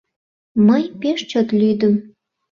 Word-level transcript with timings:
Мый 0.67 0.83
пеш 1.01 1.19
чот 1.29 1.47
лӱдым. 1.59 1.93